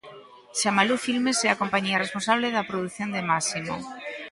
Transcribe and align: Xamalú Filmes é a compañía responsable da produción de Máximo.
Xamalú 0.61 0.95
Filmes 1.07 1.37
é 1.47 1.49
a 1.51 1.59
compañía 1.61 2.01
responsable 2.03 2.47
da 2.55 2.67
produción 2.69 3.09
de 3.15 3.21
Máximo. 3.31 3.75